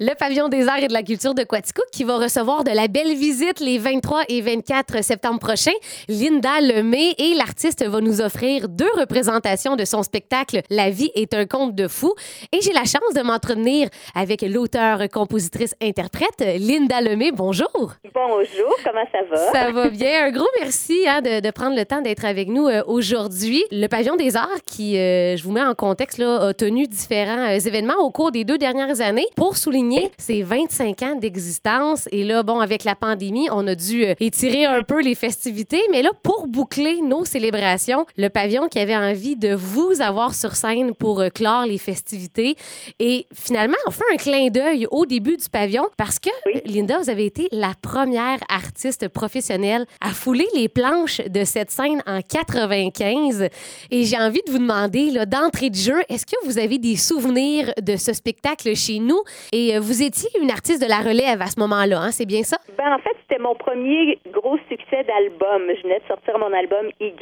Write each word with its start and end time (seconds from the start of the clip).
Le 0.00 0.14
pavillon 0.14 0.48
des 0.48 0.68
arts 0.68 0.78
et 0.78 0.86
de 0.86 0.92
la 0.92 1.02
culture 1.02 1.34
de 1.34 1.42
Quaticook 1.42 1.86
qui 1.90 2.04
va 2.04 2.18
recevoir 2.18 2.62
de 2.62 2.70
la 2.70 2.86
belle 2.86 3.16
visite 3.16 3.58
les 3.58 3.78
23 3.78 4.26
et 4.28 4.40
24 4.40 5.02
septembre 5.02 5.40
prochains. 5.40 5.72
Linda 6.08 6.60
Lemay 6.60 7.16
et 7.18 7.34
l'artiste 7.34 7.84
va 7.84 8.00
nous 8.00 8.20
offrir 8.20 8.68
deux 8.68 8.90
représentations 8.96 9.74
de 9.74 9.84
son 9.84 10.04
spectacle 10.04 10.62
La 10.70 10.90
vie 10.90 11.10
est 11.16 11.34
un 11.34 11.46
conte 11.46 11.74
de 11.74 11.88
fou. 11.88 12.14
Et 12.52 12.60
j'ai 12.60 12.72
la 12.72 12.84
chance 12.84 13.12
de 13.16 13.22
m'entretenir 13.22 13.88
avec 14.14 14.42
l'auteur, 14.42 15.00
compositrice, 15.12 15.74
interprète 15.82 16.44
Linda 16.60 17.00
Lemay. 17.00 17.32
Bonjour. 17.32 17.94
Bonjour, 18.14 18.76
comment 18.84 19.04
ça 19.10 19.22
va? 19.28 19.52
Ça 19.52 19.72
va 19.72 19.88
bien. 19.88 20.26
Un 20.26 20.30
gros 20.30 20.46
merci 20.60 21.08
hein, 21.08 21.22
de, 21.22 21.40
de, 21.40 21.50
prendre 21.50 21.74
le 21.74 21.84
temps 21.84 22.02
d'être 22.02 22.24
avec 22.24 22.46
nous 22.46 22.68
euh, 22.68 22.84
aujourd'hui. 22.86 23.64
Le 23.72 23.88
pavillon 23.88 24.14
des 24.14 24.36
arts 24.36 24.62
qui, 24.64 24.96
euh, 24.96 25.36
je 25.36 25.42
vous 25.42 25.50
mets 25.50 25.60
en 25.60 25.74
contexte, 25.74 26.18
là, 26.18 26.40
a 26.40 26.54
tenu 26.54 26.86
différents 26.86 27.48
euh, 27.48 27.58
événements 27.58 27.98
au 27.98 28.12
cours 28.12 28.30
des 28.30 28.44
deux 28.44 28.58
dernières 28.58 29.00
années 29.00 29.26
pour 29.34 29.56
souligner 29.56 29.87
c'est 30.16 30.42
25 30.42 31.02
ans 31.02 31.14
d'existence. 31.16 32.08
Et 32.12 32.24
là, 32.24 32.42
bon, 32.42 32.60
avec 32.60 32.84
la 32.84 32.94
pandémie, 32.94 33.48
on 33.50 33.66
a 33.66 33.74
dû 33.74 34.04
euh, 34.04 34.14
étirer 34.20 34.64
un 34.64 34.82
peu 34.82 35.00
les 35.00 35.14
festivités. 35.14 35.80
Mais 35.90 36.02
là, 36.02 36.10
pour 36.22 36.46
boucler 36.46 37.00
nos 37.02 37.24
célébrations, 37.24 38.06
le 38.16 38.28
pavillon 38.28 38.68
qui 38.68 38.78
avait 38.78 38.96
envie 38.96 39.36
de 39.36 39.54
vous 39.54 40.00
avoir 40.00 40.34
sur 40.34 40.54
scène 40.54 40.94
pour 40.94 41.20
euh, 41.20 41.28
clore 41.28 41.66
les 41.66 41.78
festivités. 41.78 42.56
Et 42.98 43.26
finalement, 43.34 43.76
on 43.86 43.90
fait 43.90 44.04
un 44.12 44.16
clin 44.16 44.48
d'œil 44.48 44.86
au 44.90 45.06
début 45.06 45.36
du 45.36 45.48
pavillon 45.48 45.86
parce 45.96 46.18
que, 46.18 46.30
Linda, 46.64 46.98
vous 46.98 47.10
avez 47.10 47.26
été 47.26 47.48
la 47.52 47.72
première 47.80 48.38
artiste 48.48 49.08
professionnelle 49.08 49.86
à 50.00 50.10
fouler 50.10 50.46
les 50.54 50.68
planches 50.68 51.20
de 51.20 51.44
cette 51.44 51.70
scène 51.70 52.02
en 52.06 52.20
95. 52.20 53.48
Et 53.90 54.04
j'ai 54.04 54.18
envie 54.18 54.42
de 54.46 54.52
vous 54.52 54.58
demander, 54.58 55.12
d'entrée 55.26 55.70
de 55.70 55.76
jeu, 55.76 56.00
est-ce 56.08 56.26
que 56.26 56.36
vous 56.44 56.58
avez 56.58 56.78
des 56.78 56.96
souvenirs 56.96 57.72
de 57.80 57.96
ce 57.96 58.12
spectacle 58.12 58.74
chez 58.74 58.98
nous? 58.98 59.22
Et 59.52 59.77
euh, 59.78 59.80
vous 59.80 60.02
étiez 60.02 60.30
une 60.40 60.50
artiste 60.50 60.82
de 60.82 60.88
la 60.88 60.98
relève 60.98 61.40
à 61.40 61.46
ce 61.46 61.58
moment-là, 61.60 61.98
hein? 62.00 62.10
c'est 62.10 62.26
bien 62.26 62.42
ça? 62.42 62.58
Ben, 62.76 62.92
en 62.92 62.98
fait, 62.98 63.16
c'était 63.22 63.40
mon 63.42 63.54
premier 63.54 64.18
gros 64.30 64.58
succès 64.68 65.04
d'album. 65.04 65.62
Je 65.74 65.82
venais 65.82 66.00
de 66.00 66.06
sortir 66.08 66.38
mon 66.38 66.52
album 66.52 66.88
Y, 67.00 67.14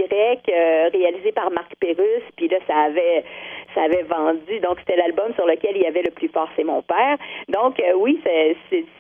euh, 0.49 0.89
réalisé 0.93 1.33
par 1.33 1.51
Marc 1.51 1.75
Pérus, 1.81 2.23
puis 2.37 2.49
là, 2.49 2.59
ça 2.67 2.77
avait 2.91 3.25
ça 3.75 3.83
avait 3.83 4.05
vendu. 4.05 4.59
Donc, 4.61 4.79
c'était 4.79 4.97
l'album 4.97 5.35
sur 5.35 5.45
lequel 5.45 5.77
il 5.77 5.83
y 5.83 5.87
avait 5.87 6.03
le 6.03 6.11
plus 6.11 6.29
fort, 6.29 6.49
c'est 6.57 6.65
mon 6.65 6.81
père. 6.81 7.19
Donc, 7.49 7.79
euh, 7.79 7.93
oui, 7.99 8.19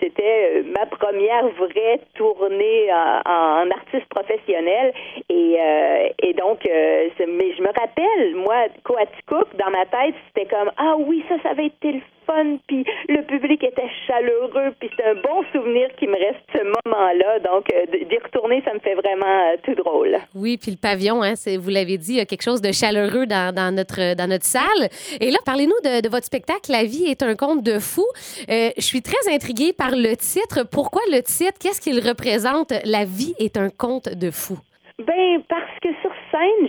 c'était 0.00 0.62
ma 0.64 0.84
première 0.84 1.48
vraie 1.48 2.00
tournée 2.14 2.92
en, 2.92 3.70
artiste 3.70 4.06
professionnel. 4.10 4.92
Et, 5.30 6.34
donc, 6.34 6.60
je 6.64 7.62
me 7.62 7.68
rappelle, 7.68 8.36
moi, 8.36 8.66
Coaticook, 8.84 9.56
dans 9.56 9.70
ma 9.70 9.86
tête, 9.86 10.14
c'était 10.28 10.54
comme, 10.54 10.70
ah 10.76 10.94
oui, 10.98 11.24
ça, 11.26 11.36
ça 11.42 11.50
avait 11.50 11.66
été 11.66 11.92
le 11.92 12.00
fun, 12.26 12.58
puis 12.66 12.84
le 13.08 13.22
public 13.22 13.62
était 13.62 13.90
chaleureux, 14.06 14.74
puis 14.78 14.90
c'est 14.96 15.04
un 15.04 15.14
bon 15.14 15.44
souvenir 15.52 15.88
qui 15.98 16.06
me 16.06 16.14
reste 16.14 16.42
ce 16.52 16.62
moment-là. 16.62 17.38
Donc, 17.40 17.66
euh, 17.72 17.86
d'y 17.86 18.18
retourner, 18.18 18.62
ça 18.64 18.74
me 18.74 18.80
fait 18.80 18.94
vraiment 18.94 19.24
euh, 19.26 19.56
tout 19.64 19.74
drôle. 19.74 20.16
Oui, 20.34 20.56
puis 20.56 20.70
le 20.72 20.76
pavillon, 20.76 21.22
hein, 21.22 21.34
vous 21.58 21.70
l'avez 21.70 21.98
dit, 21.98 22.14
il 22.14 22.16
y 22.18 22.20
a 22.20 22.26
quelque 22.26 22.42
chose 22.42 22.60
de 22.60 22.72
chaleureux 22.72 23.26
dans, 23.26 23.54
dans, 23.54 23.74
notre, 23.74 24.14
dans 24.14 24.28
notre 24.28 24.44
salle. 24.44 24.88
Et 25.20 25.30
là, 25.30 25.38
parlez-nous 25.44 25.80
de, 25.84 26.02
de, 26.02 26.08
votre 26.08 26.26
spectacle 26.26 26.70
La 26.70 26.84
vie 26.84 27.06
est 27.06 27.22
un 27.22 27.34
conte 27.34 27.62
de 27.62 27.78
fou. 27.78 28.04
Euh, 28.50 28.70
je 28.76 28.82
suis 28.82 29.02
très 29.02 29.32
intriguée 29.32 29.72
par 29.72 29.90
le 29.90 30.16
titre. 30.16 30.66
Pourquoi 30.70 31.02
le 31.10 31.22
titre? 31.22 31.58
Qu'est-ce 31.60 31.80
qu'il 31.80 32.00
représente? 32.00 32.72
La 32.84 33.04
vie 33.04 33.34
est 33.38 33.56
un 33.56 33.70
conte 33.70 34.08
de 34.08 34.30
fou. 34.30 34.58
Ben 34.98 35.42
parce 35.46 35.78
que 35.82 35.90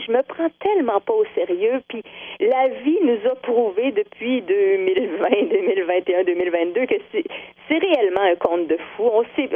je 0.05 0.11
me 0.11 0.21
prends 0.23 0.49
tellement 0.59 0.99
pas 1.01 1.13
au 1.13 1.25
sérieux. 1.35 1.81
Puis 1.87 2.03
la 2.39 2.67
vie 2.83 2.97
nous 3.03 3.19
a 3.29 3.35
prouvé 3.35 3.91
depuis 3.91 4.41
2020, 4.41 5.29
2021, 5.49 6.23
2022 6.23 6.85
que 6.85 6.95
c'est 7.67 7.77
réellement 7.77 8.21
un 8.21 8.35
conte 8.35 8.67
de 8.67 8.77
fou. 8.95 9.09
On 9.11 9.23
sait 9.35 9.49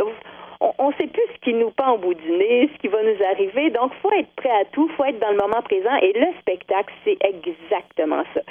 on 0.78 0.90
ne 0.90 0.94
sait 0.94 1.08
plus 1.08 1.24
ce 1.34 1.40
qui 1.40 1.54
nous 1.54 1.72
pend 1.72 1.94
au 1.94 1.98
bout 1.98 2.14
du 2.14 2.32
nez, 2.32 2.70
ce 2.72 2.80
qui 2.80 2.88
va 2.88 3.02
nous 3.02 3.18
arriver. 3.32 3.72
Donc, 3.72 3.94
faut 4.02 4.12
être 4.12 4.30
prêt 4.36 4.52
à 4.62 4.66
tout, 4.66 4.88
faut 4.96 5.06
être 5.06 5.20
dans 5.20 5.32
le 5.32 5.38
moment 5.38 5.62
présent. 5.64 5.96
Et 6.02 6.14
le 6.14 6.28
spectacle, 6.40 6.94
c'est 7.04 7.18
exactement 7.26 8.24
ça. 8.34 8.42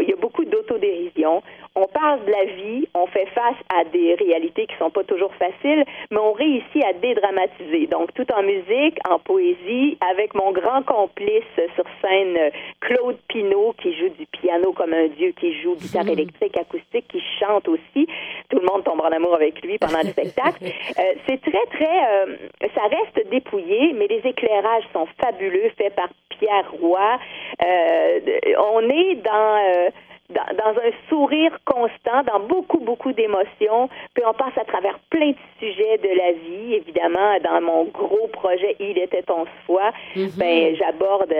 Il 0.00 0.08
y 0.08 0.12
a 0.12 0.16
beaucoup 0.16 0.44
d'autodérision. 0.44 1.42
On 1.76 1.86
parle 1.86 2.24
de 2.24 2.30
la 2.30 2.44
vie, 2.44 2.88
on 2.94 3.06
fait 3.06 3.26
face 3.34 3.56
à 3.74 3.84
des 3.84 4.14
réalités 4.14 4.66
qui 4.66 4.76
sont 4.76 4.90
pas 4.90 5.02
toujours 5.04 5.32
faciles, 5.34 5.84
mais 6.10 6.18
on 6.18 6.32
réussit 6.32 6.84
à 6.84 6.92
dédramatiser. 6.92 7.86
Donc, 7.86 8.12
tout 8.14 8.26
en 8.32 8.42
musique, 8.42 8.98
en 9.08 9.18
poésie, 9.18 9.96
avec 10.12 10.34
mon 10.34 10.52
grand 10.52 10.82
complice 10.82 11.42
sur 11.74 11.84
scène, 12.02 12.38
Claude 12.80 13.18
Pinault, 13.28 13.74
qui 13.82 13.96
joue 13.96 14.10
du 14.10 14.26
piano 14.26 14.72
comme 14.72 14.92
un 14.92 15.08
dieu, 15.08 15.32
qui 15.40 15.60
joue 15.62 15.74
guitare 15.76 16.08
électrique, 16.08 16.56
acoustique, 16.58 17.08
qui 17.08 17.22
chante 17.40 17.66
aussi. 17.68 18.06
Tout 18.50 18.60
le 18.64 18.72
monde 18.72 18.84
tombe 18.84 19.00
en 19.00 19.10
amour 19.10 19.34
avec 19.34 19.62
lui 19.62 19.78
pendant 19.78 20.00
le 20.02 20.08
spectacle. 20.08 20.64
Euh, 20.96 21.14
c'est 21.26 21.40
très, 21.40 21.66
très... 21.76 22.06
Euh, 22.06 22.36
ça 22.74 22.82
reste 22.82 23.28
dépouillé, 23.28 23.92
mais 23.94 24.06
les 24.06 24.20
éclairages 24.24 24.84
sont 24.92 25.06
fabuleux, 25.20 25.70
faits 25.76 25.94
par 25.94 26.08
Pierre 26.28 26.70
Roy. 26.80 27.18
Euh, 27.64 28.20
on 28.72 28.80
est 28.88 29.14
dans... 29.16 29.90
Dans, 30.30 30.56
dans, 30.56 30.80
un 30.80 30.90
sourire 31.10 31.58
constant, 31.66 32.22
dans 32.26 32.40
beaucoup, 32.40 32.78
beaucoup 32.78 33.12
d'émotions. 33.12 33.90
Puis 34.14 34.24
on 34.26 34.32
passe 34.32 34.56
à 34.58 34.64
travers 34.64 34.98
plein 35.10 35.32
de 35.32 35.36
sujets 35.60 35.98
de 35.98 36.08
la 36.16 36.32
vie. 36.32 36.74
Évidemment, 36.76 37.38
dans 37.44 37.60
mon 37.60 37.84
gros 37.84 38.28
projet 38.28 38.74
Il 38.80 38.98
était 38.98 39.30
onze 39.30 39.46
fois, 39.66 39.92
mm-hmm. 40.16 40.38
ben, 40.38 40.76
j'aborde 40.76 41.34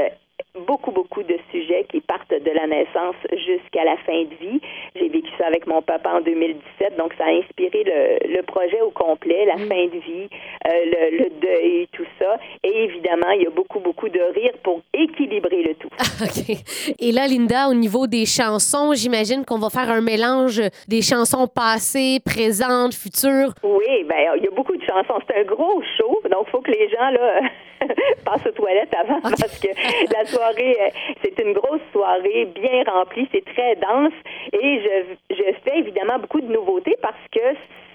beaucoup, 0.66 0.92
beaucoup 0.92 1.22
de 1.22 1.36
sujets 1.50 1.84
qui 1.88 2.00
partent 2.00 2.30
de 2.30 2.50
la 2.50 2.66
naissance 2.66 3.16
jusqu'à 3.32 3.84
la 3.84 3.96
fin 3.98 4.22
de 4.22 4.34
vie. 4.40 4.60
J'ai 4.94 5.08
vécu 5.08 5.30
ça 5.36 5.46
avec 5.46 5.66
mon 5.66 5.82
papa 5.82 6.10
en 6.14 6.20
2017, 6.20 6.96
donc 6.96 7.12
ça 7.18 7.24
a 7.24 7.30
inspiré 7.30 7.82
le, 7.84 8.36
le 8.36 8.42
projet 8.42 8.80
au 8.80 8.90
complet, 8.90 9.44
la 9.46 9.56
mm. 9.56 9.68
fin 9.68 9.84
de 9.86 9.98
vie, 9.98 10.28
euh, 10.66 10.84
le, 10.84 11.18
le, 11.18 11.30
deuil, 11.40 11.88
tout 11.92 12.06
ça. 12.18 12.38
Et 12.62 12.84
évidemment, 12.84 13.30
il 13.30 13.42
y 13.42 13.46
a 13.46 13.50
beaucoup, 13.50 13.80
beaucoup 13.80 14.08
de 14.08 14.20
rire 14.20 14.52
pour 14.62 14.82
équilibrer 14.92 15.62
le. 15.62 15.73
OK. 16.22 16.56
Et 16.98 17.12
là, 17.12 17.26
Linda, 17.26 17.68
au 17.68 17.74
niveau 17.74 18.06
des 18.06 18.26
chansons, 18.26 18.92
j'imagine 18.94 19.44
qu'on 19.44 19.58
va 19.58 19.70
faire 19.70 19.90
un 19.90 20.00
mélange 20.00 20.60
des 20.88 21.02
chansons 21.02 21.46
passées, 21.46 22.18
présentes, 22.24 22.94
futures. 22.94 23.52
Oui, 23.62 24.04
ben 24.08 24.34
il 24.36 24.44
y 24.44 24.48
a 24.48 24.50
beaucoup 24.50 24.76
de 24.76 24.84
chansons. 24.84 25.20
C'est 25.26 25.40
un 25.40 25.44
gros 25.44 25.82
show, 25.96 26.20
donc 26.30 26.46
il 26.46 26.50
faut 26.50 26.60
que 26.60 26.70
les 26.70 26.88
gens, 26.88 27.10
là, 27.10 27.40
passent 28.24 28.46
aux 28.46 28.52
toilettes 28.52 28.94
avant 28.94 29.20
parce 29.20 29.58
que 29.60 29.68
la 30.12 30.24
soirée, 30.24 30.76
euh, 30.80 30.90
c'est 31.22 31.38
une 31.42 31.52
grosse 31.52 31.82
soirée 31.92 32.46
bien 32.54 32.84
remplie, 32.86 33.28
c'est 33.32 33.44
très 33.44 33.76
dense 33.76 34.12
et 34.52 34.80
je, 34.80 35.34
je 35.34 35.42
fais 35.64 35.78
évidemment 35.78 36.18
beaucoup 36.18 36.40
de 36.40 36.52
nouveautés 36.52 36.96
parce 37.02 37.16
que 37.32 37.40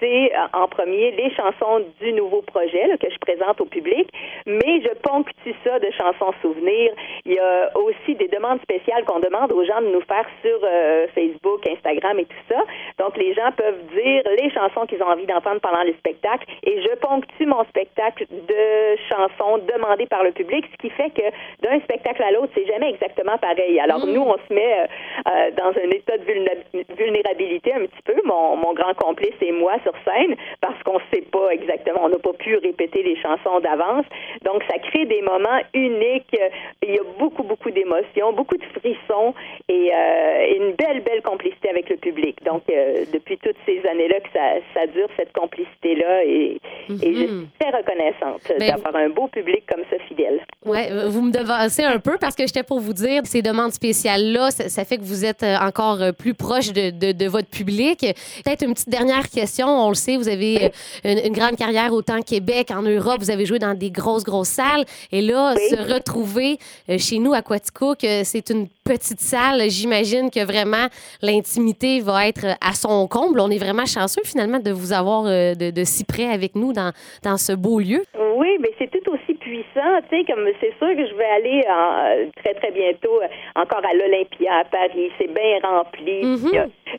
c'est 0.00 0.32
euh, 0.34 0.46
en 0.52 0.66
premier 0.68 1.12
les 1.12 1.30
chansons 1.34 1.84
du 2.00 2.12
nouveau 2.12 2.42
projet 2.42 2.86
là, 2.88 2.96
que 2.96 3.08
je 3.10 3.18
présente 3.18 3.60
au 3.60 3.66
public, 3.66 4.08
mais 4.46 4.80
je 4.82 4.94
ponctue 5.02 5.54
ça 5.64 5.78
de 5.78 5.90
chansons 5.90 6.32
souvenirs. 6.42 6.92
Il 7.24 7.32
y 7.32 7.38
a 7.38 7.70
aussi 7.76 8.14
des 8.14 8.28
demandes 8.28 8.60
spéciales 8.62 9.04
qu'on 9.04 9.20
demande 9.20 9.52
aux 9.52 9.64
gens 9.64 9.80
de 9.80 9.88
nous 9.88 10.02
faire 10.02 10.26
sur 10.42 10.58
euh, 10.62 11.06
Facebook, 11.14 11.66
Instagram 11.68 12.18
et 12.18 12.24
tout 12.24 12.44
ça. 12.48 12.62
Donc 12.98 13.16
les 13.16 13.34
gens 13.34 13.50
peuvent 13.56 13.82
dire 13.94 14.22
les 14.40 14.50
chansons 14.50 14.86
qu'ils 14.86 15.02
ont 15.02 15.08
envie 15.08 15.26
d'entendre 15.26 15.60
pendant 15.60 15.82
le 15.82 15.92
spectacle 15.94 16.46
et 16.62 16.80
je 16.82 16.94
ponctue 16.96 17.46
mon 17.46 17.64
spectacle 17.64 18.26
de 18.30 18.96
chansons 19.08 19.58
demandées 19.58 20.06
par 20.06 20.24
le 20.24 20.32
public, 20.32 20.64
ce 20.72 20.76
qui 20.78 20.90
fait 20.90 21.10
que 21.10 21.26
d'un 21.62 21.80
spectacle 21.80 22.22
à 22.22 22.32
l'autre, 22.32 22.52
c'est 22.54 22.66
jamais 22.66 22.90
exactement 22.90 23.38
pareil. 23.38 23.78
Alors 23.80 24.06
mm. 24.06 24.12
nous, 24.12 24.22
on 24.22 24.36
se 24.36 24.54
met 24.54 24.86
euh, 25.28 25.50
dans 25.56 25.70
un 25.70 25.90
état 25.90 26.16
de 26.18 26.94
vulnérabilité 26.94 27.72
un 27.74 27.86
petit 27.86 28.02
peu, 28.04 28.16
mon, 28.24 28.56
mon 28.56 28.72
grand 28.74 28.94
complice 28.94 29.34
et 29.40 29.52
moi 29.52 29.74
sur 29.82 29.92
scène 30.04 30.36
parce 30.60 30.80
qu'on 30.82 30.94
ne 30.94 31.04
sait 31.12 31.26
pas 31.30 31.50
exactement, 31.50 32.00
on 32.04 32.08
n'a 32.08 32.18
pas 32.18 32.32
pu 32.32 32.56
répéter 32.56 33.02
les 33.02 33.16
chansons 33.16 33.60
d'avance. 33.60 34.06
Donc, 34.44 34.62
ça 34.70 34.78
crée 34.78 35.06
des 35.06 35.22
moments 35.22 35.60
uniques. 35.74 36.36
Il 36.82 36.94
y 36.94 36.98
a 36.98 37.02
beaucoup, 37.18 37.42
beaucoup 37.42 37.70
d'émotions, 37.70 38.32
beaucoup 38.32 38.56
de 38.56 38.64
frissons 38.78 39.34
et 39.68 39.90
euh, 39.94 40.56
une 40.58 40.72
belle, 40.74 41.02
belle 41.02 41.22
complicité 41.22 41.70
avec 41.70 41.88
le 41.88 41.96
public. 41.96 42.36
Donc, 42.44 42.62
euh, 42.70 43.04
depuis 43.12 43.38
toutes 43.38 43.56
ces 43.66 43.80
années-là 43.88 44.20
que 44.20 44.28
ça, 44.32 44.60
ça 44.74 44.86
dure, 44.86 45.08
cette 45.16 45.32
complicité-là, 45.32 46.24
et, 46.24 46.60
je 46.88 46.94
suis 46.94 47.48
très 47.58 47.70
reconnaissante 47.70 48.42
d'avoir 48.58 48.96
un 48.96 49.08
beau 49.08 49.28
public 49.28 49.64
comme 49.72 49.84
ça 49.90 49.96
fidèle. 50.08 50.40
Oui, 50.64 50.80
vous 51.08 51.22
me 51.22 51.32
devancez 51.32 51.84
un 51.84 51.98
peu 51.98 52.16
parce 52.20 52.34
que 52.34 52.46
j'étais 52.46 52.62
pour 52.62 52.80
vous 52.80 52.92
dire, 52.92 53.22
ces 53.24 53.42
demandes 53.42 53.72
spéciales-là, 53.72 54.50
ça, 54.50 54.84
fait 54.84 54.96
que 54.96 55.02
vous 55.02 55.24
êtes 55.24 55.42
encore 55.42 55.98
plus 56.18 56.34
proche 56.34 56.72
de, 56.72 56.90
de, 56.90 57.12
de 57.12 57.26
votre 57.26 57.48
public. 57.48 58.00
Peut-être 58.44 58.64
une 58.64 58.74
petite 58.74 58.88
dernière 58.88 59.28
question 59.28 59.68
on 59.68 59.88
le 59.88 59.94
sait, 59.94 60.16
vous 60.16 60.28
avez 60.28 60.70
euh, 61.04 61.16
une, 61.24 61.32
grande 61.32 61.56
carrière 61.56 61.92
autant 61.92 62.20
Québec, 62.22 62.70
en 62.70 62.82
Europe, 62.82 63.18
vous 63.20 63.30
avez 63.30 63.46
joué 63.46 63.58
dans 63.58 63.74
des 63.74 63.90
grosses, 63.90 64.19
grosses 64.24 64.48
salles. 64.48 64.84
Et 65.12 65.20
là, 65.20 65.54
se 65.56 65.92
retrouver 65.92 66.58
euh, 66.88 66.98
chez 66.98 67.18
nous 67.18 67.32
à 67.32 67.42
Quatico, 67.42 67.94
que 67.94 68.24
c'est 68.24 68.50
une 68.50 68.68
petite 68.84 69.20
salle, 69.20 69.70
j'imagine 69.70 70.30
que 70.30 70.44
vraiment 70.44 70.86
l'intimité 71.22 72.00
va 72.00 72.26
être 72.26 72.46
à 72.60 72.72
son 72.74 73.06
comble. 73.06 73.40
On 73.40 73.50
est 73.50 73.58
vraiment 73.58 73.86
chanceux 73.86 74.22
finalement 74.24 74.58
de 74.58 74.70
vous 74.70 74.92
avoir 74.92 75.24
euh, 75.26 75.54
de, 75.54 75.84
si 75.84 76.04
près 76.04 76.26
avec 76.26 76.54
nous 76.54 76.72
dans, 76.72 76.92
dans 77.22 77.36
ce 77.36 77.52
beau 77.52 77.78
lieu. 77.78 78.02
Oui, 78.36 78.56
mais 78.60 78.70
c'est 78.78 78.90
tout 78.90 79.10
aussi 79.12 79.34
puissant, 79.34 80.00
tu 80.08 80.16
sais, 80.16 80.24
comme 80.24 80.46
c'est 80.60 80.74
sûr 80.78 80.96
que 80.96 81.06
je 81.06 81.14
vais 81.14 81.24
aller 81.24 81.64
euh, 81.68 82.26
très, 82.42 82.54
très 82.54 82.70
bientôt 82.70 83.20
encore 83.54 83.82
à 83.84 83.94
l'Olympia 83.94 84.60
à 84.60 84.64
Paris. 84.64 85.10
C'est 85.18 85.32
bien 85.32 85.60
rempli. 85.62 86.22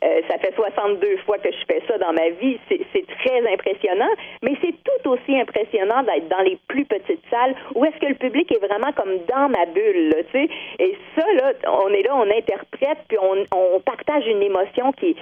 Mm-hmm. 0.02 0.28
ça 0.28 0.38
fait 0.38 0.54
62 0.54 1.16
fois 1.24 1.38
que 1.38 1.50
je 1.50 1.64
fais 1.66 1.82
ça 1.86 1.98
dans 1.98 2.12
ma 2.12 2.30
vie. 2.30 2.58
C'est 2.68 3.06
très 3.06 3.52
impressionnant, 3.52 4.10
mais 4.42 4.52
c'est 4.62 4.74
tout 4.82 5.10
aussi 5.10 5.38
impressionnant 5.38 6.02
d'être 6.02 6.28
dans 6.28 6.42
les 6.42 6.58
plus 6.68 6.84
petites 6.84 7.22
salles 7.30 7.54
où 7.74 7.84
est-ce 7.84 7.98
que 7.98 8.06
le 8.06 8.14
public 8.14 8.50
est 8.52 8.58
vraiment 8.58 8.92
comme 8.92 9.18
dans 9.28 9.48
ma 9.48 9.66
bulle, 9.66 10.14
tu 10.32 10.38
sais. 10.38 10.48
Et 10.78 10.96
ça, 11.16 11.24
là, 11.34 11.52
on 11.68 11.88
est 11.88 12.02
là, 12.02 12.16
on 12.16 12.30
interprète, 12.30 12.98
puis 13.08 13.18
on, 13.18 13.44
on 13.56 13.80
partage 13.80 14.26
une 14.26 14.42
émotion 14.42 14.92
qui 14.92 15.10
est 15.10 15.16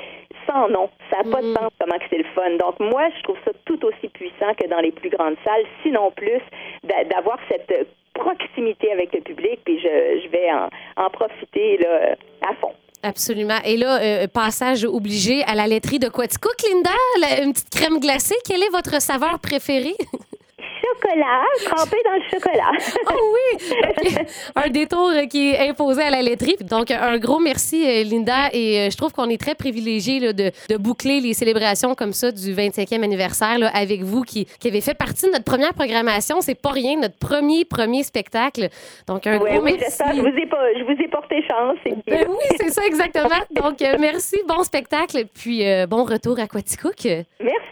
sans 0.49 0.69
nom. 0.69 0.89
Ça 1.11 1.23
n'a 1.23 1.31
pas 1.31 1.43
de 1.43 1.49
mm. 1.49 1.57
sens 1.57 1.73
comment 1.79 1.99
que 1.99 2.05
c'est 2.11 2.19
le 2.19 2.25
fun. 2.35 2.51
Donc 2.59 2.81
moi, 2.81 3.09
je 3.17 3.23
trouve 3.23 3.39
ça 3.45 3.53
tout 3.65 3.85
aussi 3.85 4.09
puissant 4.09 4.55
que 4.61 4.67
dans 4.69 4.81
les 4.81 4.93
plus 4.93 5.11
grandes 5.11 5.37
salles, 5.45 5.65
sinon 5.83 6.11
plus, 6.13 6.43
d'avoir 6.83 7.39
cette 7.49 7.89
proximité 8.15 8.93
avec 8.93 9.15
le 9.15 9.21
public, 9.21 9.61
puis 9.65 9.79
je, 9.79 10.21
je 10.25 10.29
vais 10.29 10.51
en, 10.53 10.69
en 10.97 11.11
profiter 11.11 11.79
là, 11.79 12.17
à 12.49 12.55
fond. 12.55 12.75
Absolument. 13.03 13.59
Et 13.65 13.77
là, 13.77 14.01
euh, 14.01 14.27
passage 14.27 14.85
obligé 14.85 15.43
à 15.45 15.55
la 15.55 15.67
laiterie 15.67 15.99
de 15.99 16.09
Quaticook, 16.09 16.55
Linda, 16.71 17.43
une 17.43 17.53
petite 17.53 17.71
crème 17.71 17.99
glacée. 17.99 18.35
Quelle 18.45 18.63
est 18.63 18.71
votre 18.71 19.01
saveur 19.01 19.39
préférée? 19.39 19.97
chocolat, 20.95 21.43
trempé 21.65 21.97
dans 22.05 22.15
le 22.15 22.23
chocolat. 22.31 22.71
oh 23.11 23.35
oui! 23.35 24.17
Un 24.57 24.69
détour 24.69 25.11
qui 25.29 25.51
est 25.51 25.69
imposé 25.69 26.03
à 26.03 26.11
la 26.11 26.23
laiterie. 26.23 26.57
Donc, 26.61 26.91
un 26.91 27.19
gros 27.19 27.39
merci, 27.39 27.85
euh, 27.87 28.05
Linda. 28.05 28.49
Et 28.53 28.79
euh, 28.79 28.91
je 28.91 28.97
trouve 28.97 29.13
qu'on 29.13 29.29
est 29.29 29.41
très 29.41 29.55
privilégié 29.55 30.33
de, 30.33 30.51
de, 30.69 30.77
boucler 30.77 31.21
les 31.21 31.35
célébrations 31.35 31.95
comme 31.95 32.13
ça 32.13 32.31
du 32.33 32.55
25e 32.55 33.03
anniversaire 33.03 33.59
là, 33.59 33.71
avec 33.75 34.03
vous 34.03 34.23
qui, 34.23 34.47
qui 34.59 34.69
avez 34.69 34.81
fait 34.81 34.95
partie 34.95 35.27
de 35.27 35.33
notre 35.33 35.45
première 35.45 35.75
programmation. 35.75 36.41
C'est 36.41 36.61
pas 36.61 36.71
rien, 36.71 36.97
notre 36.97 37.19
premier, 37.19 37.65
premier 37.65 38.03
spectacle. 38.03 38.69
Donc, 39.07 39.27
un 39.27 39.39
gros 39.39 39.47
oui, 39.63 39.77
merci. 39.79 40.03
Je 40.15 40.21
vous, 40.21 40.27
ai 40.27 40.47
pas, 40.47 40.73
je 40.79 40.85
vous 40.85 41.03
ai 41.03 41.09
porté 41.09 41.43
chance. 41.49 41.79
Ben 42.07 42.27
oui, 42.29 42.57
c'est 42.59 42.71
ça, 42.71 42.85
exactement. 42.87 43.29
Donc, 43.51 43.83
euh, 43.83 43.97
merci, 43.99 44.37
bon 44.47 44.63
spectacle. 44.63 45.25
Puis, 45.35 45.65
bon 45.89 46.05
retour 46.05 46.39
à 46.39 46.47
Quaticook. 46.47 47.05
Merci. 47.41 47.70